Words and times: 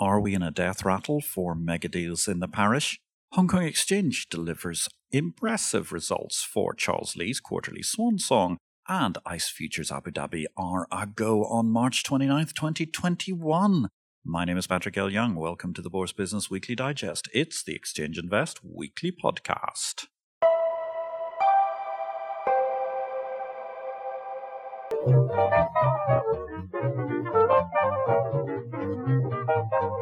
Are 0.00 0.18
we 0.18 0.34
in 0.34 0.42
a 0.42 0.50
death 0.50 0.82
rattle 0.82 1.20
for 1.20 1.54
mega 1.54 1.86
deals 1.86 2.26
in 2.26 2.40
the 2.40 2.48
parish? 2.48 2.98
Hong 3.32 3.46
Kong 3.46 3.64
Exchange 3.64 4.30
delivers 4.30 4.88
impressive 5.10 5.92
results 5.92 6.42
for 6.42 6.72
Charles 6.72 7.16
Li's 7.16 7.38
quarterly 7.38 7.82
swan 7.82 8.18
song, 8.18 8.56
and 8.88 9.18
ICE 9.26 9.50
Futures 9.50 9.92
Abu 9.92 10.10
Dhabi 10.10 10.46
are 10.56 10.88
a 10.90 11.06
go 11.06 11.44
on 11.44 11.68
March 11.68 12.02
29th, 12.02 12.54
2021. 12.54 13.88
My 14.24 14.46
name 14.46 14.56
is 14.56 14.66
Patrick 14.66 14.96
L. 14.96 15.10
Young. 15.10 15.34
Welcome 15.34 15.74
to 15.74 15.82
the 15.82 15.90
Bourse 15.90 16.14
Business 16.14 16.48
Weekly 16.48 16.74
Digest. 16.74 17.28
It's 17.34 17.62
the 17.62 17.74
Exchange 17.74 18.16
Invest 18.16 18.60
Weekly 18.64 19.12
Podcast. 19.12 20.06
Thank 29.54 29.72
you. 29.82 29.99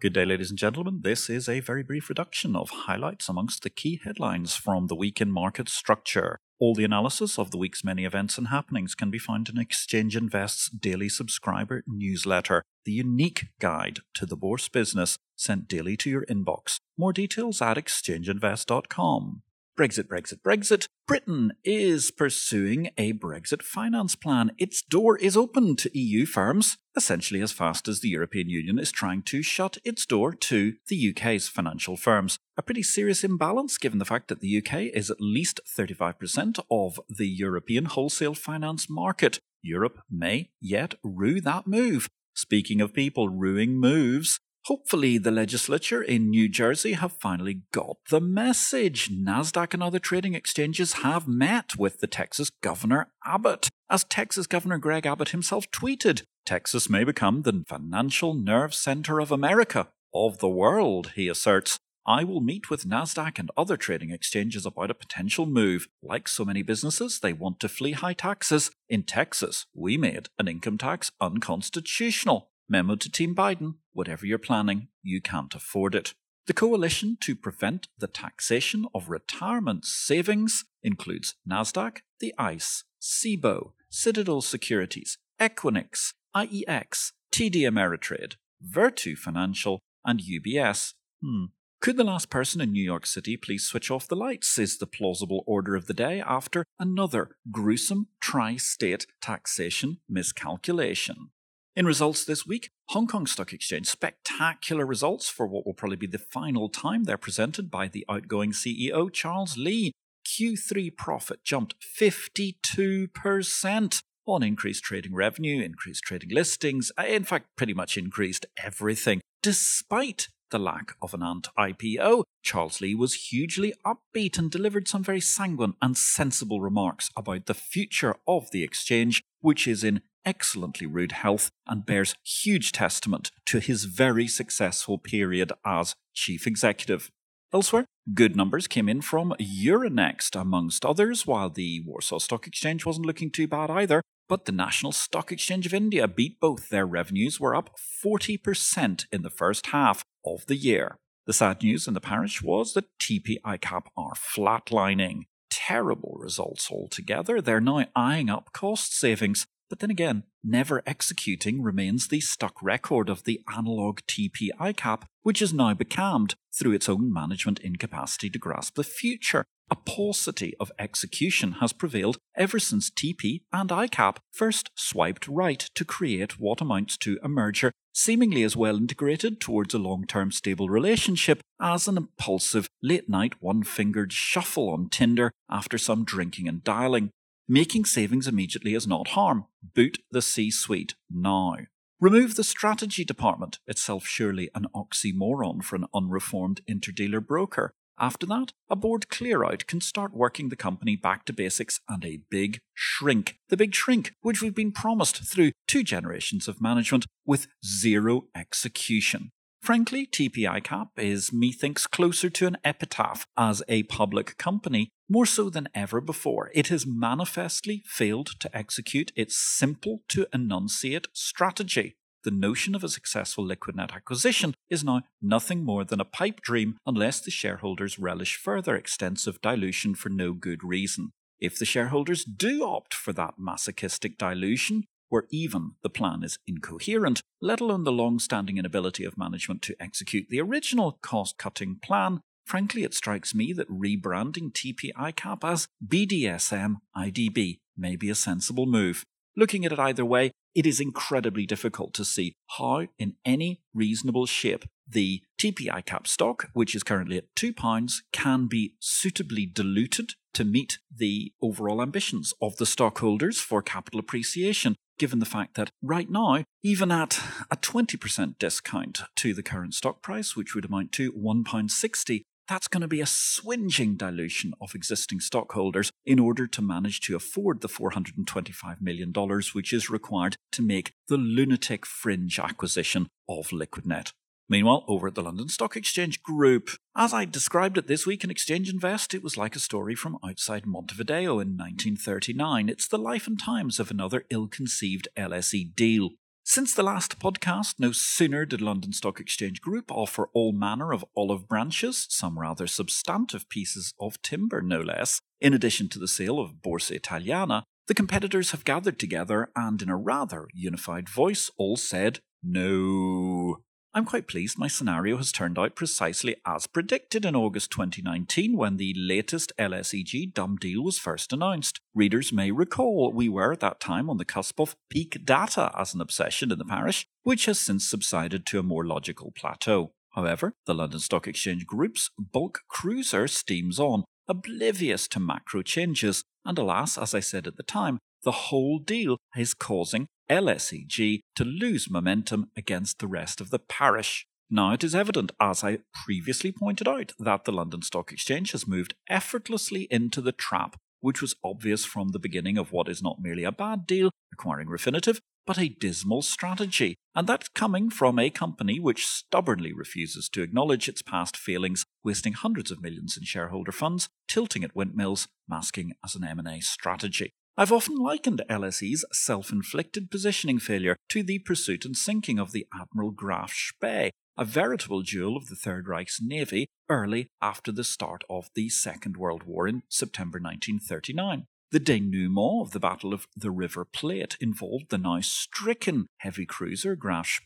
Good 0.00 0.12
day, 0.12 0.24
ladies 0.24 0.50
and 0.50 0.58
gentlemen. 0.58 1.00
This 1.02 1.28
is 1.28 1.48
a 1.48 1.58
very 1.58 1.82
brief 1.82 2.08
reduction 2.08 2.54
of 2.54 2.70
highlights 2.70 3.28
amongst 3.28 3.64
the 3.64 3.70
key 3.70 4.00
headlines 4.04 4.54
from 4.54 4.86
the 4.86 4.94
week 4.94 5.20
in 5.20 5.32
market 5.32 5.68
structure. 5.68 6.38
All 6.60 6.72
the 6.72 6.84
analysis 6.84 7.36
of 7.36 7.50
the 7.50 7.58
week's 7.58 7.82
many 7.82 8.04
events 8.04 8.38
and 8.38 8.46
happenings 8.46 8.94
can 8.94 9.10
be 9.10 9.18
found 9.18 9.48
in 9.48 9.58
Exchange 9.58 10.16
Invest's 10.16 10.70
daily 10.70 11.08
subscriber 11.08 11.82
newsletter, 11.88 12.62
the 12.84 12.92
unique 12.92 13.46
guide 13.58 13.98
to 14.14 14.24
the 14.24 14.36
bourse 14.36 14.68
business 14.68 15.18
sent 15.34 15.66
daily 15.66 15.96
to 15.96 16.08
your 16.08 16.24
inbox. 16.26 16.78
More 16.96 17.12
details 17.12 17.60
at 17.60 17.76
exchangeinvest.com. 17.76 19.42
Brexit, 19.78 20.08
Brexit, 20.08 20.40
Brexit. 20.42 20.88
Britain 21.06 21.52
is 21.62 22.10
pursuing 22.10 22.90
a 22.98 23.12
Brexit 23.12 23.62
finance 23.62 24.16
plan. 24.16 24.50
Its 24.58 24.82
door 24.82 25.16
is 25.16 25.36
open 25.36 25.76
to 25.76 25.96
EU 25.96 26.26
firms, 26.26 26.78
essentially 26.96 27.40
as 27.40 27.52
fast 27.52 27.86
as 27.86 28.00
the 28.00 28.08
European 28.08 28.50
Union 28.50 28.80
is 28.80 28.90
trying 28.90 29.22
to 29.22 29.40
shut 29.40 29.78
its 29.84 30.04
door 30.04 30.32
to 30.34 30.74
the 30.88 31.10
UK's 31.10 31.46
financial 31.46 31.96
firms. 31.96 32.40
A 32.56 32.62
pretty 32.62 32.82
serious 32.82 33.22
imbalance 33.22 33.78
given 33.78 34.00
the 34.00 34.04
fact 34.04 34.26
that 34.26 34.40
the 34.40 34.58
UK 34.58 34.90
is 34.92 35.12
at 35.12 35.20
least 35.20 35.60
35% 35.78 36.58
of 36.68 36.98
the 37.08 37.28
European 37.28 37.84
wholesale 37.84 38.34
finance 38.34 38.90
market. 38.90 39.38
Europe 39.62 40.00
may 40.10 40.50
yet 40.60 40.94
rue 41.04 41.40
that 41.40 41.68
move. 41.68 42.08
Speaking 42.34 42.80
of 42.80 42.92
people 42.92 43.28
ruining 43.28 43.78
moves, 43.78 44.40
Hopefully, 44.68 45.16
the 45.16 45.30
legislature 45.30 46.02
in 46.02 46.28
New 46.28 46.46
Jersey 46.46 46.92
have 46.92 47.12
finally 47.12 47.62
got 47.72 47.96
the 48.10 48.20
message. 48.20 49.08
NASDAQ 49.08 49.72
and 49.72 49.82
other 49.82 49.98
trading 49.98 50.34
exchanges 50.34 50.92
have 51.04 51.26
met 51.26 51.78
with 51.78 52.00
the 52.00 52.06
Texas 52.06 52.50
Governor 52.62 53.08
Abbott. 53.24 53.70
As 53.88 54.04
Texas 54.04 54.46
Governor 54.46 54.76
Greg 54.76 55.06
Abbott 55.06 55.30
himself 55.30 55.70
tweeted, 55.70 56.24
Texas 56.44 56.90
may 56.90 57.02
become 57.02 57.42
the 57.42 57.64
financial 57.66 58.34
nerve 58.34 58.74
center 58.74 59.20
of 59.20 59.32
America, 59.32 59.88
of 60.12 60.38
the 60.38 60.50
world, 60.50 61.12
he 61.14 61.28
asserts. 61.28 61.78
I 62.06 62.22
will 62.22 62.42
meet 62.42 62.68
with 62.68 62.84
NASDAQ 62.84 63.38
and 63.38 63.50
other 63.56 63.78
trading 63.78 64.10
exchanges 64.10 64.66
about 64.66 64.90
a 64.90 64.94
potential 64.94 65.46
move. 65.46 65.88
Like 66.02 66.28
so 66.28 66.44
many 66.44 66.60
businesses, 66.60 67.20
they 67.20 67.32
want 67.32 67.58
to 67.60 67.70
flee 67.70 67.92
high 67.92 68.12
taxes. 68.12 68.70
In 68.86 69.04
Texas, 69.04 69.64
we 69.74 69.96
made 69.96 70.28
an 70.38 70.46
income 70.46 70.76
tax 70.76 71.10
unconstitutional. 71.22 72.50
Memo 72.68 72.96
to 72.96 73.10
Team 73.10 73.34
Biden 73.34 73.74
whatever 73.98 74.24
you're 74.24 74.38
planning, 74.38 74.86
you 75.02 75.20
can't 75.20 75.56
afford 75.56 75.92
it. 75.92 76.14
The 76.46 76.52
coalition 76.52 77.18
to 77.22 77.34
prevent 77.34 77.88
the 77.98 78.06
taxation 78.06 78.86
of 78.94 79.10
retirement 79.10 79.84
savings 79.84 80.64
includes 80.84 81.34
NASDAQ, 81.50 81.98
the 82.20 82.32
ICE, 82.38 82.84
CBOE, 83.02 83.72
Citadel 83.90 84.40
Securities, 84.40 85.18
Equinix, 85.40 86.12
IEX, 86.34 87.10
TD 87.32 87.62
Ameritrade, 87.62 88.34
Virtu 88.62 89.16
Financial, 89.16 89.80
and 90.04 90.20
UBS. 90.20 90.94
Hmm. 91.20 91.46
Could 91.80 91.96
the 91.96 92.04
last 92.04 92.30
person 92.30 92.60
in 92.60 92.72
New 92.72 92.82
York 92.82 93.04
City 93.04 93.36
please 93.36 93.64
switch 93.64 93.90
off 93.90 94.06
the 94.06 94.16
lights? 94.16 94.58
Is 94.58 94.78
the 94.78 94.86
plausible 94.86 95.42
order 95.44 95.74
of 95.74 95.86
the 95.86 95.94
day 95.94 96.22
after 96.24 96.64
another 96.78 97.30
gruesome 97.50 98.06
tri 98.20 98.56
state 98.56 99.06
taxation 99.20 99.98
miscalculation. 100.08 101.30
In 101.78 101.86
results 101.86 102.24
this 102.24 102.44
week, 102.44 102.70
Hong 102.88 103.06
Kong 103.06 103.24
Stock 103.24 103.52
Exchange 103.52 103.86
spectacular 103.86 104.84
results 104.84 105.28
for 105.28 105.46
what 105.46 105.64
will 105.64 105.74
probably 105.74 105.96
be 105.96 106.08
the 106.08 106.18
final 106.18 106.68
time 106.68 107.04
they're 107.04 107.16
presented 107.16 107.70
by 107.70 107.86
the 107.86 108.04
outgoing 108.08 108.50
CEO 108.50 109.12
Charles 109.12 109.56
Li. 109.56 109.92
Q3 110.26 110.96
profit 110.96 111.44
jumped 111.44 111.76
52% 111.80 114.02
on 114.26 114.42
increased 114.42 114.82
trading 114.82 115.14
revenue, 115.14 115.62
increased 115.62 116.02
trading 116.02 116.30
listings, 116.30 116.90
uh, 116.98 117.04
in 117.04 117.22
fact, 117.22 117.46
pretty 117.54 117.74
much 117.74 117.96
increased 117.96 118.44
everything, 118.60 119.20
despite 119.40 120.26
the 120.50 120.58
lack 120.58 120.96
of 121.00 121.14
an 121.14 121.22
ant 121.22 121.46
IPO. 121.56 122.24
Charles 122.42 122.80
Li 122.80 122.96
was 122.96 123.28
hugely 123.30 123.72
upbeat 123.86 124.36
and 124.36 124.50
delivered 124.50 124.88
some 124.88 125.04
very 125.04 125.20
sanguine 125.20 125.74
and 125.80 125.96
sensible 125.96 126.60
remarks 126.60 127.08
about 127.16 127.46
the 127.46 127.54
future 127.54 128.16
of 128.26 128.50
the 128.50 128.64
exchange, 128.64 129.22
which 129.40 129.68
is 129.68 129.84
in 129.84 130.00
excellently 130.24 130.86
rude 130.86 131.12
health 131.12 131.50
and 131.66 131.86
bears 131.86 132.14
huge 132.24 132.72
testament 132.72 133.30
to 133.46 133.58
his 133.60 133.84
very 133.84 134.28
successful 134.28 134.98
period 134.98 135.52
as 135.64 135.94
chief 136.14 136.46
executive. 136.46 137.10
Elsewhere, 137.52 137.86
good 138.12 138.36
numbers 138.36 138.66
came 138.66 138.88
in 138.88 139.00
from 139.00 139.34
Euronext, 139.40 140.38
amongst 140.38 140.84
others, 140.84 141.26
while 141.26 141.48
the 141.48 141.82
Warsaw 141.86 142.18
Stock 142.18 142.46
Exchange 142.46 142.84
wasn't 142.84 143.06
looking 143.06 143.30
too 143.30 143.46
bad 143.46 143.70
either. 143.70 144.02
But 144.28 144.44
the 144.44 144.52
National 144.52 144.92
Stock 144.92 145.32
Exchange 145.32 145.64
of 145.64 145.72
India 145.72 146.06
beat 146.06 146.38
both. 146.38 146.68
Their 146.68 146.84
revenues 146.84 147.40
were 147.40 147.54
up 147.54 147.70
40% 148.04 149.06
in 149.10 149.22
the 149.22 149.30
first 149.30 149.68
half 149.68 150.04
of 150.26 150.44
the 150.46 150.56
year. 150.56 150.98
The 151.26 151.32
sad 151.32 151.62
news 151.62 151.88
in 151.88 151.94
the 151.94 152.00
parish 152.00 152.42
was 152.42 152.74
that 152.74 152.98
TP 152.98 153.36
ICAP 153.44 153.86
are 153.96 154.12
flatlining. 154.14 155.22
Terrible 155.50 156.16
results 156.18 156.70
altogether. 156.70 157.40
They're 157.40 157.60
now 157.60 157.86
eyeing 157.96 158.28
up 158.28 158.52
cost 158.52 158.94
savings 158.94 159.46
but 159.68 159.80
then 159.80 159.90
again, 159.90 160.24
never 160.42 160.82
executing 160.86 161.62
remains 161.62 162.08
the 162.08 162.20
stuck 162.20 162.62
record 162.62 163.08
of 163.08 163.24
the 163.24 163.40
analog 163.54 164.00
TP 164.08 164.48
ICAP, 164.58 165.02
which 165.22 165.42
is 165.42 165.52
now 165.52 165.74
becalmed 165.74 166.34
through 166.52 166.72
its 166.72 166.88
own 166.88 167.12
management 167.12 167.58
incapacity 167.60 168.30
to 168.30 168.38
grasp 168.38 168.74
the 168.74 168.84
future. 168.84 169.44
A 169.70 169.76
paucity 169.76 170.54
of 170.58 170.72
execution 170.78 171.52
has 171.60 171.74
prevailed 171.74 172.16
ever 172.34 172.58
since 172.58 172.90
TP 172.90 173.42
and 173.52 173.68
ICAP 173.68 174.16
first 174.32 174.70
swiped 174.74 175.28
right 175.28 175.68
to 175.74 175.84
create 175.84 176.40
what 176.40 176.62
amounts 176.62 176.96
to 176.98 177.18
a 177.22 177.28
merger, 177.28 177.72
seemingly 177.92 178.42
as 178.42 178.56
well 178.56 178.78
integrated 178.78 179.40
towards 179.40 179.74
a 179.74 179.78
long 179.78 180.06
term 180.06 180.32
stable 180.32 180.70
relationship 180.70 181.42
as 181.60 181.86
an 181.86 181.98
impulsive 181.98 182.68
late 182.82 183.10
night 183.10 183.34
one 183.40 183.62
fingered 183.62 184.12
shuffle 184.12 184.70
on 184.70 184.88
Tinder 184.88 185.32
after 185.50 185.76
some 185.76 186.04
drinking 186.04 186.48
and 186.48 186.64
dialing. 186.64 187.10
Making 187.50 187.86
savings 187.86 188.28
immediately 188.28 188.74
is 188.74 188.86
not 188.86 189.08
harm. 189.08 189.46
Boot 189.62 189.98
the 190.10 190.20
C 190.20 190.50
suite 190.50 190.94
now. 191.10 191.56
Remove 191.98 192.36
the 192.36 192.44
strategy 192.44 193.06
department, 193.06 193.58
itself 193.66 194.06
surely 194.06 194.50
an 194.54 194.66
oxymoron 194.74 195.64
for 195.64 195.76
an 195.76 195.86
unreformed 195.94 196.60
interdealer 196.68 197.26
broker. 197.26 197.72
After 197.98 198.26
that, 198.26 198.52
a 198.68 198.76
board 198.76 199.08
clear 199.08 199.44
out 199.46 199.66
can 199.66 199.80
start 199.80 200.12
working 200.12 200.50
the 200.50 200.56
company 200.56 200.94
back 200.94 201.24
to 201.24 201.32
basics 201.32 201.80
and 201.88 202.04
a 202.04 202.20
big 202.30 202.60
shrink. 202.74 203.38
The 203.48 203.56
big 203.56 203.74
shrink, 203.74 204.12
which 204.20 204.42
we've 204.42 204.54
been 204.54 204.70
promised 204.70 205.24
through 205.24 205.52
two 205.66 205.82
generations 205.82 206.48
of 206.48 206.60
management 206.60 207.06
with 207.24 207.46
zero 207.64 208.26
execution. 208.36 209.30
Frankly, 209.62 210.06
TP 210.06 210.44
ICAP 210.44 210.88
is, 210.98 211.32
methinks, 211.32 211.86
closer 211.86 212.28
to 212.30 212.46
an 212.46 212.58
epitaph 212.62 213.26
as 213.36 213.62
a 213.68 213.84
public 213.84 214.36
company, 214.36 214.90
more 215.08 215.26
so 215.26 215.48
than 215.48 215.68
ever 215.74 216.00
before. 216.00 216.50
It 216.54 216.68
has 216.68 216.86
manifestly 216.86 217.82
failed 217.86 218.38
to 218.40 218.56
execute 218.56 219.12
its 219.16 219.36
simple 219.36 220.02
to 220.08 220.26
enunciate 220.32 221.08
strategy. 221.12 221.96
The 222.24 222.30
notion 222.30 222.74
of 222.74 222.84
a 222.84 222.88
successful 222.88 223.46
Liquidnet 223.46 223.92
acquisition 223.92 224.54
is 224.68 224.84
now 224.84 225.02
nothing 225.22 225.64
more 225.64 225.84
than 225.84 226.00
a 226.00 226.04
pipe 226.04 226.40
dream 226.40 226.76
unless 226.84 227.20
the 227.20 227.30
shareholders 227.30 227.98
relish 227.98 228.36
further 228.36 228.76
extensive 228.76 229.40
dilution 229.40 229.94
for 229.94 230.08
no 230.08 230.32
good 230.32 230.64
reason. 230.64 231.12
If 231.40 231.58
the 231.58 231.64
shareholders 231.64 232.24
do 232.24 232.64
opt 232.64 232.92
for 232.92 233.12
that 233.12 233.34
masochistic 233.38 234.18
dilution, 234.18 234.84
where 235.08 235.24
even 235.30 235.72
the 235.82 235.88
plan 235.88 236.22
is 236.22 236.38
incoherent, 236.46 237.22
let 237.40 237.60
alone 237.60 237.84
the 237.84 237.92
long 237.92 238.18
standing 238.18 238.58
inability 238.58 239.04
of 239.04 239.16
management 239.16 239.62
to 239.62 239.76
execute 239.80 240.28
the 240.28 240.40
original 240.40 240.98
cost 241.00 241.38
cutting 241.38 241.78
plan, 241.80 242.20
frankly, 242.48 242.82
it 242.82 242.94
strikes 242.94 243.34
me 243.34 243.52
that 243.52 243.70
rebranding 243.70 244.52
TP 244.52 244.90
ICAP 244.98 245.44
as 245.44 245.68
BDSM 245.86 246.76
IDB 246.96 247.58
may 247.76 247.96
be 247.96 248.10
a 248.10 248.14
sensible 248.14 248.66
move. 248.66 249.04
Looking 249.36 249.64
at 249.64 249.72
it 249.72 249.78
either 249.78 250.04
way, 250.04 250.32
it 250.54 250.66
is 250.66 250.80
incredibly 250.80 251.46
difficult 251.46 251.94
to 251.94 252.04
see 252.04 252.34
how, 252.58 252.88
in 252.98 253.14
any 253.24 253.60
reasonable 253.72 254.26
shape, 254.26 254.64
the 254.88 255.22
TP 255.38 255.68
ICAP 255.68 256.06
stock, 256.06 256.48
which 256.54 256.74
is 256.74 256.82
currently 256.82 257.18
at 257.18 257.32
£2, 257.36 257.94
can 258.12 258.46
be 258.46 258.74
suitably 258.80 259.46
diluted 259.46 260.14
to 260.34 260.44
meet 260.44 260.78
the 260.94 261.32
overall 261.40 261.80
ambitions 261.80 262.34
of 262.40 262.56
the 262.56 262.66
stockholders 262.66 263.38
for 263.40 263.62
capital 263.62 264.00
appreciation, 264.00 264.74
given 264.98 265.20
the 265.20 265.26
fact 265.26 265.54
that 265.54 265.70
right 265.82 266.10
now, 266.10 266.42
even 266.64 266.90
at 266.90 267.20
a 267.50 267.56
20% 267.56 268.38
discount 268.38 269.02
to 269.14 269.32
the 269.32 269.42
current 269.42 269.74
stock 269.74 270.02
price, 270.02 270.34
which 270.34 270.54
would 270.54 270.64
amount 270.64 270.90
to 270.92 271.12
£1.60, 271.12 272.22
that's 272.48 272.68
going 272.68 272.80
to 272.80 272.88
be 272.88 273.00
a 273.00 273.06
swinging 273.06 273.96
dilution 273.96 274.54
of 274.60 274.74
existing 274.74 275.20
stockholders 275.20 275.92
in 276.06 276.18
order 276.18 276.46
to 276.46 276.62
manage 276.62 277.00
to 277.00 277.14
afford 277.14 277.60
the 277.60 277.68
$425 277.68 278.80
million 278.80 279.12
which 279.52 279.72
is 279.72 279.90
required 279.90 280.36
to 280.52 280.62
make 280.62 280.92
the 281.08 281.18
lunatic 281.18 281.84
fringe 281.84 282.38
acquisition 282.38 283.08
of 283.28 283.48
Liquidnet. 283.48 284.12
Meanwhile, 284.50 284.84
over 284.88 285.08
at 285.08 285.14
the 285.14 285.22
London 285.22 285.48
Stock 285.50 285.76
Exchange 285.76 286.22
Group, 286.22 286.70
as 286.96 287.12
I 287.12 287.26
described 287.26 287.76
it 287.76 287.86
this 287.86 288.06
week 288.06 288.24
in 288.24 288.30
Exchange 288.30 288.70
Invest, 288.70 289.12
it 289.12 289.22
was 289.22 289.36
like 289.36 289.54
a 289.54 289.60
story 289.60 289.94
from 289.94 290.16
outside 290.24 290.64
Montevideo 290.64 291.32
in 291.32 291.58
1939. 291.58 292.70
It's 292.70 292.88
the 292.88 292.96
life 292.96 293.26
and 293.26 293.38
times 293.38 293.78
of 293.78 293.90
another 293.90 294.24
ill 294.30 294.48
conceived 294.48 295.06
LSE 295.18 295.74
deal. 295.74 296.12
Since 296.50 296.72
the 296.72 296.82
last 296.82 297.18
podcast, 297.18 297.74
no 297.78 297.92
sooner 297.92 298.46
did 298.46 298.62
London 298.62 298.94
Stock 298.94 299.20
Exchange 299.20 299.60
Group 299.60 299.92
offer 299.92 300.30
all 300.32 300.52
manner 300.52 300.94
of 300.94 301.04
olive 301.14 301.46
branches, 301.46 302.06
some 302.08 302.38
rather 302.38 302.66
substantive 302.66 303.50
pieces 303.50 303.92
of 304.00 304.22
timber 304.22 304.62
no 304.62 304.80
less, 304.80 305.20
in 305.42 305.52
addition 305.52 305.90
to 305.90 305.98
the 305.98 306.08
sale 306.08 306.40
of 306.40 306.62
Borsa 306.62 306.92
Italiana, 306.92 307.64
the 307.86 307.92
competitors 307.92 308.52
have 308.52 308.64
gathered 308.64 308.98
together 308.98 309.50
and, 309.54 309.82
in 309.82 309.90
a 309.90 309.96
rather 309.98 310.48
unified 310.54 311.10
voice, 311.10 311.50
all 311.58 311.76
said, 311.76 312.20
No. 312.42 313.58
I'm 313.98 314.04
quite 314.04 314.28
pleased 314.28 314.60
my 314.60 314.68
scenario 314.68 315.16
has 315.16 315.32
turned 315.32 315.58
out 315.58 315.74
precisely 315.74 316.36
as 316.46 316.68
predicted 316.68 317.24
in 317.24 317.34
August 317.34 317.72
2019 317.72 318.56
when 318.56 318.76
the 318.76 318.94
latest 318.96 319.52
LSEG 319.58 320.32
dumb 320.34 320.54
deal 320.54 320.84
was 320.84 321.00
first 321.00 321.32
announced. 321.32 321.80
Readers 321.96 322.32
may 322.32 322.52
recall 322.52 323.10
we 323.12 323.28
were 323.28 323.52
at 323.52 323.58
that 323.58 323.80
time 323.80 324.08
on 324.08 324.18
the 324.18 324.24
cusp 324.24 324.60
of 324.60 324.76
peak 324.88 325.24
data 325.24 325.72
as 325.76 325.94
an 325.94 326.00
obsession 326.00 326.52
in 326.52 326.60
the 326.60 326.64
parish, 326.64 327.08
which 327.24 327.46
has 327.46 327.58
since 327.58 327.90
subsided 327.90 328.46
to 328.46 328.60
a 328.60 328.62
more 328.62 328.86
logical 328.86 329.32
plateau. 329.32 329.90
However, 330.10 330.52
the 330.64 330.76
London 330.76 331.00
Stock 331.00 331.26
Exchange 331.26 331.66
Group's 331.66 332.08
bulk 332.16 332.60
cruiser 332.68 333.26
steams 333.26 333.80
on, 333.80 334.04
oblivious 334.28 335.08
to 335.08 335.18
macro 335.18 335.62
changes, 335.62 336.22
and 336.44 336.56
alas, 336.56 336.96
as 336.96 337.16
I 337.16 337.20
said 337.20 337.48
at 337.48 337.56
the 337.56 337.64
time, 337.64 337.98
the 338.22 338.30
whole 338.30 338.78
deal 338.78 339.18
is 339.36 339.54
causing 339.54 340.06
LSEG 340.30 341.20
to 341.36 341.44
lose 341.44 341.90
momentum 341.90 342.50
against 342.56 342.98
the 342.98 343.06
rest 343.06 343.40
of 343.40 343.50
the 343.50 343.58
parish. 343.58 344.26
Now 344.50 344.72
it 344.72 344.84
is 344.84 344.94
evident, 344.94 345.32
as 345.40 345.62
I 345.62 345.78
previously 345.92 346.52
pointed 346.52 346.88
out, 346.88 347.12
that 347.18 347.44
the 347.44 347.52
London 347.52 347.82
Stock 347.82 348.12
Exchange 348.12 348.52
has 348.52 348.66
moved 348.66 348.94
effortlessly 349.08 349.86
into 349.90 350.20
the 350.20 350.32
trap, 350.32 350.76
which 351.00 351.20
was 351.20 351.36
obvious 351.44 351.84
from 351.84 352.08
the 352.08 352.18
beginning 352.18 352.56
of 352.58 352.72
what 352.72 352.88
is 352.88 353.02
not 353.02 353.20
merely 353.20 353.44
a 353.44 353.52
bad 353.52 353.86
deal, 353.86 354.10
acquiring 354.32 354.68
Refinitiv, 354.68 355.20
but 355.46 355.58
a 355.58 355.68
dismal 355.68 356.20
strategy, 356.20 356.96
and 357.14 357.26
that 357.26 357.54
coming 357.54 357.88
from 357.88 358.18
a 358.18 358.28
company 358.28 358.78
which 358.78 359.06
stubbornly 359.06 359.72
refuses 359.72 360.28
to 360.28 360.42
acknowledge 360.42 360.88
its 360.88 361.00
past 361.00 361.36
failings, 361.36 361.84
wasting 362.04 362.34
hundreds 362.34 362.70
of 362.70 362.82
millions 362.82 363.16
in 363.16 363.24
shareholder 363.24 363.72
funds, 363.72 364.08
tilting 364.28 364.62
at 364.62 364.76
windmills, 364.76 365.26
masking 365.48 365.94
as 366.04 366.14
an 366.14 366.24
M&A 366.24 366.60
strategy. 366.60 367.32
I've 367.60 367.72
often 367.72 367.96
likened 367.96 368.40
LSE's 368.48 369.04
self 369.10 369.50
inflicted 369.50 370.12
positioning 370.12 370.60
failure 370.60 370.94
to 371.08 371.24
the 371.24 371.40
pursuit 371.40 371.84
and 371.84 371.96
sinking 371.96 372.38
of 372.38 372.52
the 372.52 372.68
Admiral 372.72 373.10
Graf 373.10 373.52
Spee, 373.52 374.12
a 374.36 374.44
veritable 374.44 375.02
jewel 375.02 375.36
of 375.36 375.48
the 375.48 375.56
Third 375.56 375.88
Reich's 375.88 376.20
navy 376.22 376.68
early 376.88 377.26
after 377.42 377.72
the 377.72 377.82
start 377.82 378.22
of 378.30 378.48
the 378.54 378.68
Second 378.68 379.16
World 379.16 379.42
War 379.42 379.66
in 379.66 379.82
September 379.88 380.38
1939. 380.38 381.46
The 381.70 381.80
denouement 381.80 382.62
of 382.62 382.70
the 382.70 382.80
Battle 382.80 383.12
of 383.12 383.28
the 383.36 383.50
River 383.50 383.84
Plate 383.84 384.38
involved 384.40 384.88
the 384.88 384.96
now 384.96 385.20
stricken 385.20 386.06
heavy 386.18 386.46
cruiser 386.46 386.96
Graf 386.96 387.40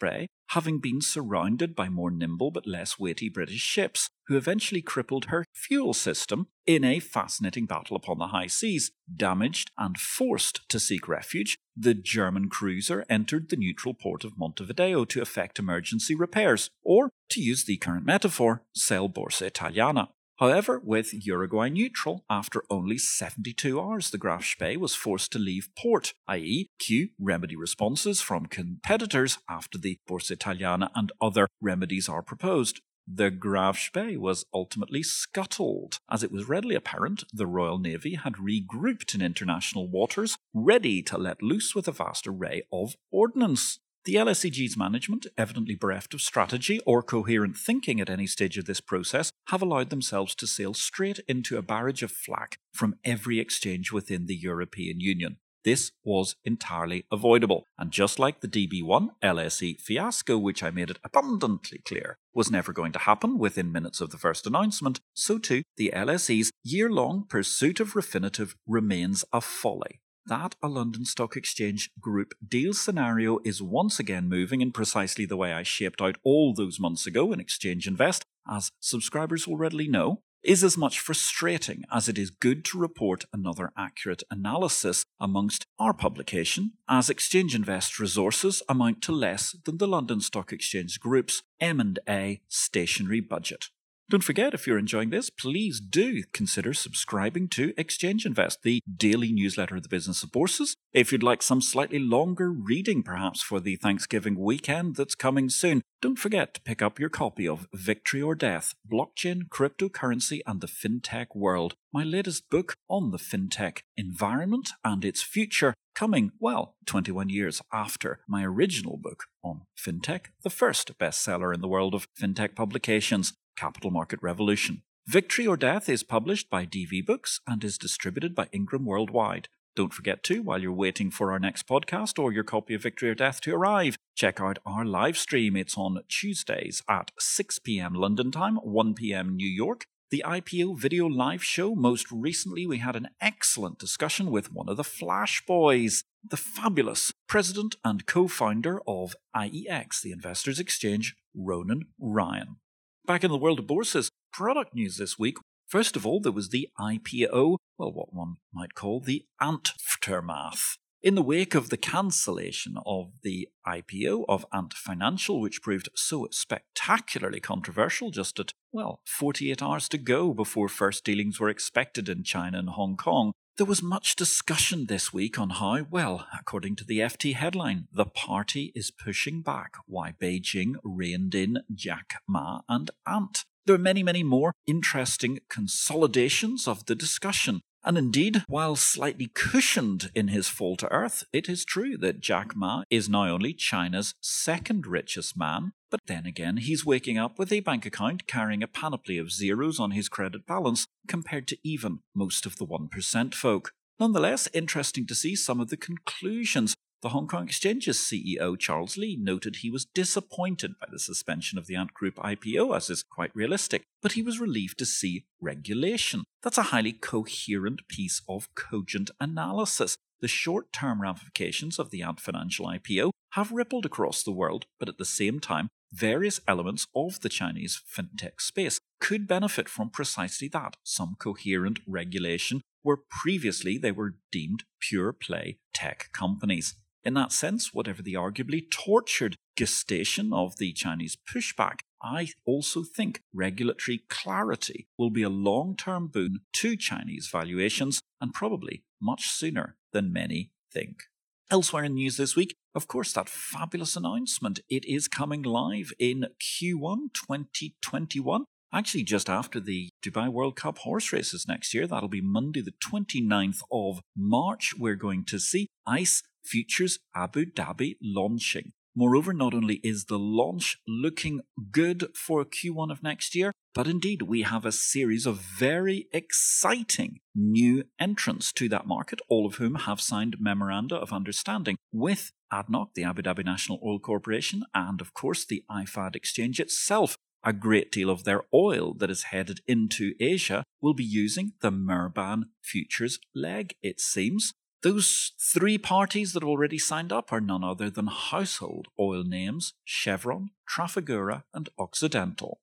having 0.50 0.78
been 0.78 1.00
surrounded 1.00 1.74
by 1.74 1.88
more 1.88 2.10
nimble 2.10 2.52
but 2.52 2.66
less 2.66 3.00
weighty 3.00 3.28
British 3.28 3.62
ships, 3.62 4.10
who 4.28 4.36
eventually 4.36 4.80
crippled 4.80 5.24
her 5.24 5.44
fuel 5.52 5.92
system 5.92 6.46
in 6.66 6.84
a 6.84 7.00
fascinating 7.00 7.66
battle 7.66 7.96
upon 7.96 8.18
the 8.18 8.28
high 8.28 8.46
seas. 8.46 8.92
Damaged 9.12 9.72
and 9.76 9.98
forced 9.98 10.68
to 10.68 10.78
seek 10.78 11.08
refuge, 11.08 11.58
the 11.76 11.94
German 11.94 12.48
cruiser 12.48 13.04
entered 13.10 13.48
the 13.48 13.56
neutral 13.56 13.94
port 13.94 14.22
of 14.22 14.38
Montevideo 14.38 15.04
to 15.06 15.20
effect 15.20 15.58
emergency 15.58 16.14
repairs, 16.14 16.70
or, 16.84 17.10
to 17.30 17.40
use 17.40 17.64
the 17.64 17.76
current 17.76 18.06
metaphor, 18.06 18.62
sell 18.72 19.08
Borsa 19.08 19.46
Italiana. 19.46 20.10
However, 20.38 20.80
with 20.82 21.14
Uruguay 21.26 21.68
neutral, 21.68 22.24
after 22.28 22.64
only 22.70 22.98
72 22.98 23.80
hours, 23.80 24.10
the 24.10 24.18
Graf 24.18 24.44
Spee 24.44 24.76
was 24.76 24.94
forced 24.94 25.30
to 25.32 25.38
leave 25.38 25.68
port, 25.76 26.14
i.e., 26.26 26.68
cue 26.78 27.10
remedy 27.18 27.54
responses 27.54 28.20
from 28.20 28.46
competitors 28.46 29.38
after 29.48 29.78
the 29.78 29.98
Borsa 30.08 30.32
Italiana 30.32 30.90
and 30.94 31.12
other 31.20 31.48
remedies 31.60 32.08
are 32.08 32.22
proposed. 32.22 32.80
The 33.06 33.30
Graf 33.30 33.78
Spee 33.78 34.16
was 34.16 34.46
ultimately 34.54 35.02
scuttled, 35.02 35.98
as 36.10 36.22
it 36.22 36.32
was 36.32 36.48
readily 36.48 36.76
apparent 36.76 37.24
the 37.32 37.46
Royal 37.46 37.78
Navy 37.78 38.14
had 38.14 38.34
regrouped 38.34 39.14
in 39.14 39.20
international 39.20 39.88
waters, 39.88 40.36
ready 40.54 41.02
to 41.02 41.18
let 41.18 41.42
loose 41.42 41.74
with 41.74 41.88
a 41.88 41.92
vast 41.92 42.26
array 42.26 42.62
of 42.72 42.96
ordnance. 43.10 43.80
The 44.04 44.16
LSEG's 44.16 44.76
management, 44.76 45.28
evidently 45.38 45.76
bereft 45.76 46.12
of 46.12 46.20
strategy 46.20 46.80
or 46.84 47.04
coherent 47.04 47.56
thinking 47.56 48.00
at 48.00 48.10
any 48.10 48.26
stage 48.26 48.58
of 48.58 48.64
this 48.64 48.80
process, 48.80 49.30
have 49.46 49.62
allowed 49.62 49.90
themselves 49.90 50.34
to 50.36 50.46
sail 50.48 50.74
straight 50.74 51.20
into 51.28 51.56
a 51.56 51.62
barrage 51.62 52.02
of 52.02 52.10
flack 52.10 52.58
from 52.72 52.96
every 53.04 53.38
exchange 53.38 53.92
within 53.92 54.26
the 54.26 54.34
European 54.34 54.98
Union. 54.98 55.36
This 55.64 55.92
was 56.02 56.34
entirely 56.44 57.04
avoidable, 57.12 57.68
and 57.78 57.92
just 57.92 58.18
like 58.18 58.40
the 58.40 58.48
DB1 58.48 59.10
LSE 59.22 59.80
fiasco, 59.80 60.36
which 60.36 60.64
I 60.64 60.72
made 60.72 60.90
it 60.90 60.98
abundantly 61.04 61.78
clear 61.86 62.18
was 62.34 62.50
never 62.50 62.72
going 62.72 62.90
to 62.92 62.98
happen 62.98 63.38
within 63.38 63.70
minutes 63.70 64.00
of 64.00 64.10
the 64.10 64.18
first 64.18 64.48
announcement, 64.48 64.98
so 65.14 65.38
too 65.38 65.62
the 65.76 65.92
LSE's 65.94 66.50
year 66.64 66.90
long 66.90 67.24
pursuit 67.28 67.78
of 67.78 67.92
Refinitiv 67.92 68.54
remains 68.66 69.24
a 69.32 69.40
folly 69.40 70.00
that 70.26 70.54
a 70.62 70.68
London 70.68 71.04
Stock 71.04 71.36
Exchange 71.36 71.90
Group 72.00 72.34
deal 72.46 72.72
scenario 72.72 73.38
is 73.44 73.62
once 73.62 73.98
again 73.98 74.28
moving 74.28 74.60
in 74.60 74.72
precisely 74.72 75.24
the 75.24 75.36
way 75.36 75.52
I 75.52 75.62
shaped 75.62 76.00
out 76.00 76.16
all 76.22 76.54
those 76.54 76.80
months 76.80 77.06
ago 77.06 77.32
in 77.32 77.40
Exchange 77.40 77.86
Invest, 77.86 78.24
as 78.48 78.70
subscribers 78.80 79.46
will 79.46 79.56
readily 79.56 79.88
know, 79.88 80.22
is 80.42 80.64
as 80.64 80.76
much 80.76 80.98
frustrating 80.98 81.84
as 81.92 82.08
it 82.08 82.18
is 82.18 82.30
good 82.30 82.64
to 82.64 82.78
report 82.78 83.24
another 83.32 83.72
accurate 83.76 84.22
analysis 84.30 85.04
amongst 85.20 85.66
our 85.78 85.94
publication, 85.94 86.72
as 86.88 87.08
Exchange 87.08 87.54
Invest 87.54 87.98
resources 87.98 88.62
amount 88.68 89.02
to 89.02 89.12
less 89.12 89.56
than 89.64 89.78
the 89.78 89.86
London 89.86 90.20
Stock 90.20 90.52
Exchange 90.52 90.98
Group's 90.98 91.42
M&A 91.60 92.40
stationary 92.48 93.20
budget. 93.20 93.68
Don't 94.12 94.20
forget, 94.20 94.52
if 94.52 94.66
you're 94.66 94.76
enjoying 94.76 95.08
this, 95.08 95.30
please 95.30 95.80
do 95.80 96.24
consider 96.34 96.74
subscribing 96.74 97.48
to 97.48 97.72
Exchange 97.78 98.26
Invest, 98.26 98.62
the 98.62 98.82
daily 98.94 99.32
newsletter 99.32 99.76
of 99.76 99.84
the 99.84 99.88
business 99.88 100.22
of 100.22 100.30
bourses. 100.30 100.76
If 100.92 101.12
you'd 101.12 101.22
like 101.22 101.42
some 101.42 101.62
slightly 101.62 101.98
longer 101.98 102.52
reading, 102.52 103.02
perhaps 103.02 103.40
for 103.40 103.58
the 103.58 103.76
Thanksgiving 103.76 104.38
weekend 104.38 104.96
that's 104.96 105.14
coming 105.14 105.48
soon, 105.48 105.80
don't 106.02 106.18
forget 106.18 106.52
to 106.52 106.60
pick 106.60 106.82
up 106.82 107.00
your 107.00 107.08
copy 107.08 107.48
of 107.48 107.68
Victory 107.72 108.20
or 108.20 108.34
Death 108.34 108.74
Blockchain, 108.86 109.48
Cryptocurrency, 109.48 110.40
and 110.46 110.60
the 110.60 110.66
FinTech 110.66 111.28
World, 111.34 111.76
my 111.90 112.04
latest 112.04 112.50
book 112.50 112.74
on 112.90 113.12
the 113.12 113.18
FinTech 113.18 113.78
environment 113.96 114.72
and 114.84 115.06
its 115.06 115.22
future, 115.22 115.72
coming, 115.94 116.32
well, 116.38 116.76
21 116.84 117.30
years 117.30 117.62
after 117.72 118.20
my 118.28 118.44
original 118.44 118.98
book 118.98 119.24
on 119.42 119.62
FinTech, 119.78 120.26
the 120.42 120.50
first 120.50 120.98
bestseller 120.98 121.54
in 121.54 121.60
the 121.60 121.68
world 121.68 121.94
of 121.94 122.08
FinTech 122.20 122.54
publications. 122.54 123.32
Capital 123.56 123.90
Market 123.90 124.20
Revolution. 124.22 124.82
Victory 125.06 125.46
or 125.46 125.56
Death 125.56 125.88
is 125.88 126.02
published 126.02 126.48
by 126.48 126.64
DV 126.64 127.04
Books 127.04 127.40
and 127.46 127.64
is 127.64 127.76
distributed 127.76 128.34
by 128.34 128.48
Ingram 128.52 128.84
Worldwide. 128.84 129.48
Don't 129.74 129.94
forget 129.94 130.22
to, 130.24 130.42
while 130.42 130.60
you're 130.60 130.72
waiting 130.72 131.10
for 131.10 131.32
our 131.32 131.38
next 131.38 131.66
podcast 131.66 132.22
or 132.22 132.30
your 132.30 132.44
copy 132.44 132.74
of 132.74 132.82
Victory 132.82 133.08
or 133.08 133.14
Death 133.14 133.40
to 133.40 133.54
arrive, 133.54 133.96
check 134.14 134.40
out 134.40 134.58
our 134.66 134.84
live 134.84 135.16
stream. 135.16 135.56
It's 135.56 135.78
on 135.78 136.02
Tuesdays 136.08 136.82
at 136.88 137.10
6 137.18 137.58
p.m. 137.60 137.94
London 137.94 138.30
time, 138.30 138.56
1 138.56 138.94
p.m. 138.94 139.34
New 139.34 139.48
York. 139.48 139.86
The 140.10 140.22
IPO 140.26 140.78
video 140.78 141.06
live 141.06 141.42
show. 141.42 141.74
Most 141.74 142.12
recently, 142.12 142.66
we 142.66 142.78
had 142.78 142.96
an 142.96 143.08
excellent 143.18 143.78
discussion 143.78 144.30
with 144.30 144.52
one 144.52 144.68
of 144.68 144.76
the 144.76 144.84
Flash 144.84 145.42
Boys, 145.46 146.04
the 146.22 146.36
fabulous 146.36 147.14
president 147.26 147.76
and 147.82 148.04
co 148.04 148.28
founder 148.28 148.82
of 148.86 149.16
IEX, 149.34 150.02
the 150.02 150.12
Investors 150.12 150.60
Exchange, 150.60 151.16
Ronan 151.34 151.86
Ryan. 151.98 152.56
Back 153.04 153.24
in 153.24 153.32
the 153.32 153.36
world 153.36 153.58
of 153.58 153.66
bourses, 153.66 154.12
product 154.32 154.76
news 154.76 154.96
this 154.96 155.18
week. 155.18 155.36
First 155.66 155.96
of 155.96 156.06
all, 156.06 156.20
there 156.20 156.30
was 156.30 156.50
the 156.50 156.68
IPO, 156.78 157.56
well, 157.76 157.92
what 157.92 158.14
one 158.14 158.36
might 158.54 158.76
call 158.76 159.00
the 159.00 159.24
aftermath 159.40 160.76
In 161.02 161.16
the 161.16 161.22
wake 161.22 161.56
of 161.56 161.70
the 161.70 161.76
cancellation 161.76 162.76
of 162.86 163.10
the 163.24 163.48
IPO 163.66 164.24
of 164.28 164.46
Ant 164.52 164.72
Financial, 164.72 165.40
which 165.40 165.62
proved 165.62 165.88
so 165.96 166.28
spectacularly 166.30 167.40
controversial 167.40 168.12
just 168.12 168.38
at, 168.38 168.52
well, 168.70 169.00
48 169.08 169.60
hours 169.60 169.88
to 169.88 169.98
go 169.98 170.32
before 170.32 170.68
first 170.68 171.04
dealings 171.04 171.40
were 171.40 171.48
expected 171.48 172.08
in 172.08 172.22
China 172.22 172.60
and 172.60 172.68
Hong 172.68 172.96
Kong, 172.96 173.32
there 173.58 173.66
was 173.66 173.82
much 173.82 174.16
discussion 174.16 174.86
this 174.86 175.12
week 175.12 175.38
on 175.38 175.50
how, 175.50 175.86
well, 175.90 176.26
according 176.38 176.74
to 176.76 176.84
the 176.84 177.00
FT 177.00 177.34
headline, 177.34 177.86
the 177.92 178.06
party 178.06 178.72
is 178.74 178.90
pushing 178.90 179.42
back 179.42 179.74
why 179.86 180.12
Beijing 180.12 180.74
reined 180.82 181.34
in 181.34 181.58
Jack 181.74 182.22
Ma 182.26 182.62
and 182.68 182.90
Ant. 183.06 183.44
There 183.66 183.76
are 183.76 183.78
many, 183.78 184.02
many 184.02 184.22
more 184.22 184.54
interesting 184.66 185.40
consolidations 185.50 186.66
of 186.66 186.86
the 186.86 186.94
discussion. 186.94 187.60
And 187.84 187.98
indeed, 187.98 188.44
while 188.46 188.76
slightly 188.76 189.26
cushioned 189.26 190.10
in 190.14 190.28
his 190.28 190.48
fall 190.48 190.76
to 190.76 190.92
earth, 190.92 191.24
it 191.32 191.48
is 191.48 191.64
true 191.64 191.96
that 191.98 192.20
Jack 192.20 192.54
Ma 192.54 192.84
is 192.90 193.08
now 193.08 193.28
only 193.28 193.52
China's 193.54 194.14
second 194.20 194.86
richest 194.86 195.36
man. 195.36 195.72
But 195.90 196.00
then 196.06 196.24
again, 196.24 196.58
he's 196.58 196.86
waking 196.86 197.18
up 197.18 197.38
with 197.38 197.52
a 197.52 197.60
bank 197.60 197.84
account 197.84 198.26
carrying 198.26 198.62
a 198.62 198.68
panoply 198.68 199.18
of 199.18 199.32
zeros 199.32 199.80
on 199.80 199.90
his 199.90 200.08
credit 200.08 200.46
balance 200.46 200.86
compared 201.08 201.48
to 201.48 201.58
even 201.64 201.98
most 202.14 202.46
of 202.46 202.56
the 202.56 202.66
1% 202.66 203.34
folk. 203.34 203.72
Nonetheless, 203.98 204.48
interesting 204.54 205.06
to 205.06 205.14
see 205.14 205.36
some 205.36 205.60
of 205.60 205.68
the 205.68 205.76
conclusions 205.76 206.74
the 207.02 207.08
Hong 207.08 207.26
Kong 207.26 207.46
Exchange's 207.46 207.98
CEO, 207.98 208.56
Charles 208.56 208.96
Li, 208.96 209.16
noted 209.20 209.56
he 209.56 209.70
was 209.70 209.84
disappointed 209.84 210.78
by 210.80 210.86
the 210.88 211.00
suspension 211.00 211.58
of 211.58 211.66
the 211.66 211.74
Ant 211.74 211.92
Group 211.92 212.14
IPO, 212.14 212.76
as 212.76 212.88
is 212.88 213.02
quite 213.02 213.34
realistic, 213.34 213.82
but 214.00 214.12
he 214.12 214.22
was 214.22 214.38
relieved 214.38 214.78
to 214.78 214.86
see 214.86 215.24
regulation. 215.40 216.22
That's 216.44 216.58
a 216.58 216.70
highly 216.70 216.92
coherent 216.92 217.88
piece 217.88 218.22
of 218.28 218.54
cogent 218.54 219.10
analysis. 219.20 219.96
The 220.20 220.28
short 220.28 220.72
term 220.72 221.02
ramifications 221.02 221.80
of 221.80 221.90
the 221.90 222.02
Ant 222.02 222.20
Financial 222.20 222.66
IPO 222.66 223.10
have 223.32 223.50
rippled 223.50 223.84
across 223.84 224.22
the 224.22 224.30
world, 224.30 224.66
but 224.78 224.88
at 224.88 224.98
the 224.98 225.04
same 225.04 225.40
time, 225.40 225.68
various 225.92 226.40
elements 226.46 226.86
of 226.94 227.20
the 227.20 227.28
Chinese 227.28 227.82
fintech 227.92 228.40
space 228.40 228.78
could 229.00 229.26
benefit 229.26 229.68
from 229.68 229.90
precisely 229.90 230.46
that 230.48 230.76
some 230.84 231.16
coherent 231.18 231.80
regulation 231.84 232.60
where 232.82 232.96
previously 232.96 233.76
they 233.76 233.90
were 233.90 234.14
deemed 234.30 234.62
pure 234.80 235.12
play 235.12 235.58
tech 235.74 236.08
companies. 236.12 236.76
In 237.04 237.14
that 237.14 237.32
sense, 237.32 237.74
whatever 237.74 238.00
the 238.00 238.14
arguably 238.14 238.70
tortured 238.70 239.36
gestation 239.56 240.32
of 240.32 240.56
the 240.56 240.72
Chinese 240.72 241.16
pushback, 241.16 241.80
I 242.00 242.28
also 242.44 242.84
think 242.84 243.20
regulatory 243.34 244.02
clarity 244.08 244.86
will 244.96 245.10
be 245.10 245.22
a 245.22 245.28
long 245.28 245.76
term 245.76 246.08
boon 246.08 246.40
to 246.54 246.76
Chinese 246.76 247.28
valuations 247.30 248.00
and 248.20 248.32
probably 248.32 248.84
much 249.00 249.28
sooner 249.28 249.76
than 249.92 250.12
many 250.12 250.52
think. 250.72 251.04
Elsewhere 251.50 251.84
in 251.84 251.94
news 251.94 252.16
this 252.16 252.36
week, 252.36 252.54
of 252.74 252.88
course, 252.88 253.12
that 253.12 253.28
fabulous 253.28 253.96
announcement. 253.96 254.60
It 254.70 254.84
is 254.84 255.06
coming 255.06 255.42
live 255.42 255.92
in 255.98 256.28
Q1 256.40 257.12
2021. 257.12 258.44
Actually, 258.72 259.02
just 259.02 259.28
after 259.28 259.60
the 259.60 259.90
Dubai 260.02 260.30
World 260.30 260.56
Cup 260.56 260.78
horse 260.78 261.12
races 261.12 261.46
next 261.46 261.74
year, 261.74 261.86
that'll 261.86 262.08
be 262.08 262.22
Monday, 262.22 262.62
the 262.62 262.72
29th 262.72 263.60
of 263.70 264.00
March. 264.16 264.72
We're 264.78 264.94
going 264.94 265.26
to 265.26 265.38
see 265.38 265.66
ICE 265.86 266.22
Futures 266.44 266.98
Abu 267.14 267.46
Dhabi 267.46 267.96
launching. 268.02 268.72
Moreover, 268.94 269.32
not 269.32 269.54
only 269.54 269.76
is 269.76 270.04
the 270.04 270.18
launch 270.18 270.78
looking 270.86 271.40
good 271.70 272.08
for 272.14 272.44
Q1 272.44 272.90
of 272.90 273.02
next 273.02 273.34
year, 273.34 273.52
but 273.74 273.86
indeed 273.86 274.22
we 274.22 274.42
have 274.42 274.66
a 274.66 274.72
series 274.72 275.24
of 275.24 275.38
very 275.38 276.08
exciting 276.12 277.20
new 277.34 277.84
entrants 277.98 278.52
to 278.52 278.68
that 278.68 278.86
market, 278.86 279.20
all 279.28 279.46
of 279.46 279.54
whom 279.54 279.76
have 279.76 280.00
signed 280.00 280.36
memoranda 280.38 280.96
of 280.96 281.10
understanding 281.10 281.76
with 281.90 282.32
ADNOC, 282.52 282.88
the 282.94 283.04
Abu 283.04 283.22
Dhabi 283.22 283.44
National 283.44 283.80
Oil 283.82 283.98
Corporation, 283.98 284.64
and 284.74 285.00
of 285.00 285.14
course 285.14 285.46
the 285.46 285.64
IFAD 285.70 286.14
exchange 286.14 286.60
itself. 286.60 287.16
A 287.42 287.54
great 287.54 287.90
deal 287.90 288.10
of 288.10 288.24
their 288.24 288.42
oil 288.54 288.94
that 288.94 289.10
is 289.10 289.24
headed 289.24 289.62
into 289.66 290.12
Asia 290.20 290.64
will 290.80 290.94
be 290.94 291.02
using 291.02 291.54
the 291.60 291.72
Murban 291.72 292.44
futures 292.60 293.18
leg, 293.34 293.74
it 293.82 294.00
seems. 294.00 294.52
Those 294.82 295.32
three 295.38 295.78
parties 295.78 296.32
that 296.32 296.42
have 296.42 296.48
already 296.48 296.78
signed 296.78 297.12
up 297.12 297.32
are 297.32 297.40
none 297.40 297.62
other 297.62 297.88
than 297.88 298.08
household 298.08 298.88
oil 298.98 299.22
names 299.22 299.74
Chevron, 299.84 300.50
Trafigura, 300.68 301.44
and 301.54 301.68
Occidental. 301.78 302.58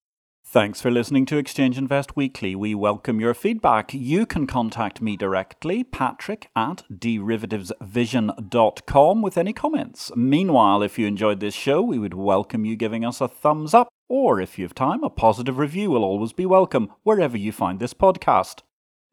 Thanks 0.45 0.81
for 0.81 0.91
listening 0.91 1.25
to 1.27 1.37
Exchange 1.37 1.77
Invest 1.77 2.17
Weekly. 2.17 2.55
We 2.55 2.75
welcome 2.75 3.21
your 3.21 3.33
feedback. 3.33 3.93
You 3.93 4.25
can 4.25 4.47
contact 4.47 5.01
me 5.01 5.15
directly, 5.15 5.85
patrick 5.85 6.49
at 6.57 6.83
derivativesvision.com, 6.91 9.21
with 9.21 9.37
any 9.37 9.53
comments. 9.53 10.11
Meanwhile, 10.13 10.83
if 10.83 10.99
you 10.99 11.07
enjoyed 11.07 11.39
this 11.39 11.53
show, 11.53 11.81
we 11.81 11.99
would 11.99 12.15
welcome 12.15 12.65
you 12.65 12.75
giving 12.75 13.05
us 13.05 13.21
a 13.21 13.29
thumbs 13.29 13.73
up, 13.73 13.87
or 14.09 14.41
if 14.41 14.59
you 14.59 14.65
have 14.65 14.75
time, 14.75 15.05
a 15.05 15.09
positive 15.09 15.57
review 15.57 15.91
will 15.91 16.03
always 16.03 16.33
be 16.33 16.45
welcome 16.45 16.91
wherever 17.03 17.37
you 17.37 17.53
find 17.53 17.79
this 17.79 17.93
podcast. 17.93 18.63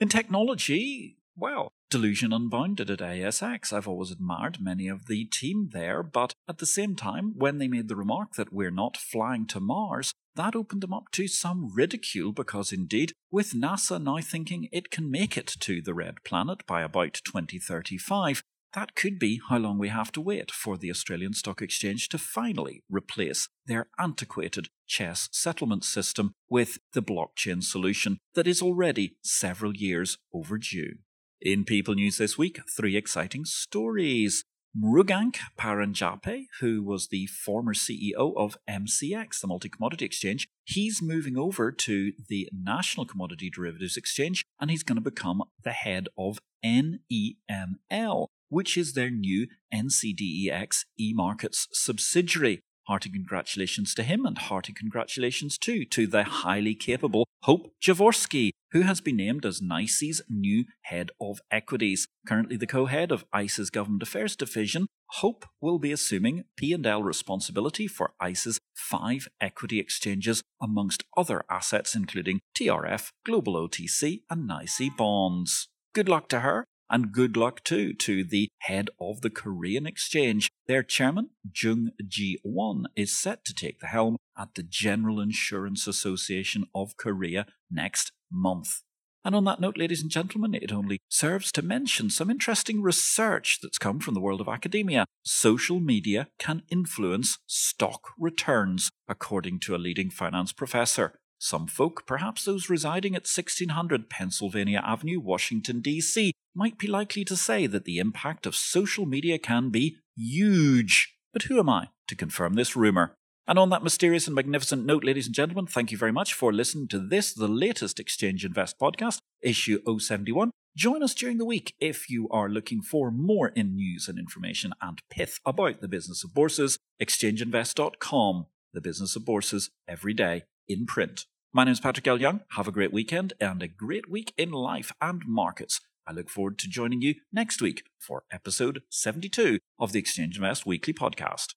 In 0.01 0.09
technology, 0.09 1.19
well, 1.37 1.71
Delusion 1.89 2.33
Unbounded 2.33 2.91
at 2.91 2.99
ASX. 2.99 3.73
I've 3.73 3.87
always 3.87 4.11
admired 4.11 4.61
many 4.61 4.89
of 4.89 5.07
the 5.07 5.25
team 5.27 5.71
there, 5.73 6.03
but 6.03 6.35
at 6.49 6.59
the 6.59 6.67
same 6.67 6.97
time, 6.97 7.35
when 7.37 7.59
they 7.59 7.69
made 7.69 7.87
the 7.87 7.95
remark 7.95 8.33
that 8.33 8.53
we're 8.53 8.73
not 8.73 8.97
flying 8.97 9.47
to 9.47 9.61
Mars, 9.61 10.13
that 10.35 10.57
opened 10.57 10.83
them 10.83 10.93
up 10.93 11.13
to 11.13 11.29
some 11.29 11.73
ridicule 11.73 12.33
because 12.33 12.73
indeed, 12.73 13.13
with 13.31 13.53
NASA 13.53 14.03
now 14.03 14.19
thinking 14.19 14.69
it 14.73 14.91
can 14.91 15.09
make 15.09 15.37
it 15.37 15.47
to 15.61 15.81
the 15.81 15.95
red 15.95 16.25
planet 16.25 16.67
by 16.67 16.83
about 16.83 17.21
2035, 17.25 18.43
that 18.75 18.97
could 18.97 19.21
be 19.21 19.41
how 19.49 19.57
long 19.57 19.79
we 19.79 19.89
have 19.89 20.11
to 20.13 20.21
wait 20.21 20.51
for 20.51 20.77
the 20.77 20.91
Australian 20.91 21.35
Stock 21.35 21.63
Exchange 21.63 22.09
to 22.09 22.19
finally 22.19 22.83
replace 22.91 23.49
their 23.65 23.87
antiquated 23.97 24.69
CHESS 24.89 25.29
settlement 25.31 25.85
system 25.85 26.33
with 26.51 26.79
the 26.95 27.03
blockchain 27.03 27.63
solution 27.63 28.19
that 28.35 28.49
is 28.49 28.61
already 28.61 29.17
several 29.23 29.77
years 29.77 30.19
overdue. 30.35 30.97
In 31.43 31.65
People 31.65 31.95
News 31.95 32.17
this 32.17 32.39
week, 32.39 32.61
three 32.67 32.97
exciting 32.97 33.45
stories. 33.45 34.43
Mrugank 34.75 35.37
Paranjape, 35.59 36.47
who 36.61 36.83
was 36.83 37.09
the 37.09 37.27
former 37.27 37.75
CEO 37.75 38.35
of 38.37 38.57
MCX, 38.69 39.41
the 39.41 39.47
multi 39.47 39.69
commodity 39.69 40.07
exchange, 40.07 40.49
he's 40.65 41.03
moving 41.03 41.37
over 41.37 41.71
to 41.73 42.13
the 42.29 42.49
National 42.53 43.05
Commodity 43.05 43.51
Derivatives 43.51 43.99
Exchange 43.99 44.47
and 44.59 44.71
he's 44.71 44.83
going 44.83 44.97
to 44.97 45.03
become 45.03 45.43
the 45.63 45.73
head 45.73 46.09
of 46.17 46.39
NEML, 46.65 48.29
which 48.49 48.79
is 48.79 48.95
their 48.95 49.11
new 49.11 49.47
NCDEX 49.75 50.85
e-markets 50.99 51.69
subsidiary. 51.71 52.63
Hearty 52.89 53.11
congratulations 53.11 53.95
to 53.95 54.05
him 54.05 54.25
and 54.25 54.39
hearty 54.39 54.73
congratulations 54.73 55.59
too 55.59 55.85
to 55.87 56.07
the 56.07 56.23
highly 56.23 56.77
capable 56.77 57.27
Hope 57.43 57.73
Jarkowski, 57.83 58.51
who 58.71 58.83
has 58.83 59.01
been 59.01 59.17
named 59.17 59.45
as 59.45 59.61
NYSE's 59.61 60.23
new 60.29 60.67
head 60.83 61.11
of 61.21 61.41
equities. 61.51 62.07
Currently 62.29 62.57
the 62.57 62.67
co-head 62.67 63.11
of 63.11 63.25
ICE's 63.33 63.71
Government 63.71 64.05
Affairs 64.05 64.37
Division, 64.37 64.87
Hope 65.11 65.47
will 65.61 65.81
be 65.81 65.91
assuming 65.91 66.45
P&L 66.57 67.03
responsibility 67.03 67.89
for 67.89 68.15
ICE's 68.21 68.61
five 68.75 69.27
equity 69.41 69.81
exchanges 69.81 70.43
amongst 70.63 71.03
other 71.17 71.45
assets 71.51 71.97
including 71.97 72.41
TRF, 72.57 73.11
Global 73.25 73.55
OTC 73.55 74.23
and 74.31 74.47
NICE 74.47 74.91
bonds. 74.97 75.69
Good 75.93 76.09
luck 76.09 76.29
to 76.29 76.41
her 76.41 76.67
and 76.91 77.13
good 77.13 77.37
luck 77.37 77.65
too 77.65 77.93
to 77.95 78.25
the 78.25 78.49
head 78.61 78.91
of 79.01 79.21
the 79.21 79.31
Korean 79.31 79.87
Exchange. 79.87 80.51
Their 80.67 80.83
chairman, 80.83 81.31
Jung 81.55 81.91
Ji 82.07 82.39
Won, 82.45 82.87
is 82.97 83.19
set 83.19 83.45
to 83.45 83.55
take 83.55 83.81
the 83.81 83.87
helm 83.87 84.17
at 84.39 84.55
the 84.55 84.63
General 84.63 85.21
Insurance 85.21 85.87
Association 85.87 86.67
of 86.75 86.97
Korea 86.97 87.47
next 87.71 88.13
month. 88.31 88.83
And 89.25 89.35
on 89.35 89.43
that 89.45 89.59
note, 89.59 89.77
ladies 89.77 90.03
and 90.03 90.11
gentlemen, 90.11 90.55
it 90.55 90.71
only 90.71 91.01
serves 91.09 91.51
to 91.53 91.63
mention 91.63 92.11
some 92.11 92.31
interesting 92.31 92.81
research 92.81 93.59
that's 93.61 93.77
come 93.77 93.99
from 93.99 94.15
the 94.15 94.21
world 94.21 94.41
of 94.41 94.47
academia. 94.47 95.05
Social 95.25 95.81
media 95.81 96.29
can 96.39 96.63
influence 96.71 97.39
stock 97.45 98.11
returns, 98.17 98.89
according 99.09 99.59
to 99.61 99.75
a 99.75 99.79
leading 99.79 100.11
finance 100.11 100.53
professor. 100.53 101.19
Some 101.39 101.67
folk, 101.67 102.07
perhaps 102.07 102.45
those 102.45 102.71
residing 102.71 103.17
at 103.17 103.27
1600 103.27 104.09
Pennsylvania 104.09 104.81
Avenue, 104.85 105.19
Washington, 105.19 105.81
D.C., 105.81 106.33
might 106.57 106.79
be 106.79 106.87
likely 106.87 107.25
to 107.25 107.37
say 107.37 107.67
that 107.67 107.85
the 107.85 107.99
impact 107.99 108.47
of 108.47 108.57
social 108.57 109.05
media 109.05 109.39
can 109.39 109.69
be 109.71 109.99
huge. 110.17 111.15
But 111.33 111.45
who 111.45 111.59
am 111.59 111.69
I 111.69 111.91
to 112.09 112.17
confirm 112.17 112.55
this 112.55 112.75
rumour? 112.75 113.15
And 113.47 113.59
on 113.59 113.71
that 113.71 113.85
mysterious 113.85 114.27
and 114.27 114.35
magnificent 114.35 114.85
note, 114.87 115.05
ladies 115.05 115.27
and 115.27 115.35
gentlemen, 115.35 115.67
thank 115.67 115.93
you 115.93 115.99
very 115.99 116.13
much 116.13 116.35
for 116.35 116.53
listening 116.53 116.89
to 116.89 116.99
this, 116.99 117.33
the 117.33 117.47
latest 117.47 118.01
Exchange 118.01 118.45
Invest 118.45 118.81
podcast, 118.81 119.19
issue 119.41 119.81
071. 119.87 120.51
Join 120.77 121.03
us 121.03 121.15
during 121.15 121.39
the 121.39 121.45
week 121.45 121.75
if 121.79 122.11
you 122.11 122.29
are 122.31 122.49
looking 122.49 122.83
for 122.83 123.11
more 123.11 123.49
in 123.49 123.77
news 123.77 124.09
and 124.09 124.19
information 124.19 124.73
and 124.83 125.01
pith 125.11 125.39
about 125.47 125.81
the 125.81 125.89
business 125.89 126.25
of 126.25 126.35
bourses. 126.35 126.79
ExchangeInvest.com, 127.01 128.47
the 128.73 128.81
business 128.81 129.15
of 129.15 129.25
bourses, 129.25 129.71
every 129.87 130.13
day 130.13 130.45
in 130.67 130.87
print. 130.87 131.27
My 131.53 131.65
name 131.65 131.73
is 131.73 131.81
Patrick 131.81 132.09
L. 132.09 132.21
Young. 132.21 132.41
Have 132.51 132.67
a 132.67 132.73
great 132.73 132.93
weekend 132.93 133.33
and 133.41 133.63
a 133.63 133.69
great 133.69 134.11
week 134.11 134.35
in 134.37 134.51
life 134.51 134.93
and 135.01 135.23
markets. 135.27 135.81
I 136.07 136.13
look 136.13 136.31
forward 136.31 136.59
to 136.61 136.69
joining 136.69 137.03
you 137.03 137.17
next 137.33 137.61
week 137.61 137.85
for 137.99 138.23
episode 138.31 138.83
72 138.91 139.59
of 139.79 139.93
the 139.93 139.99
Exchange 139.99 140.37
Invest 140.37 140.65
Weekly 140.65 140.93
Podcast. 140.93 141.55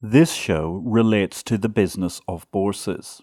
This 0.00 0.32
show 0.32 0.82
relates 0.84 1.42
to 1.44 1.58
the 1.58 1.68
business 1.68 2.20
of 2.28 2.50
bourses. 2.50 3.22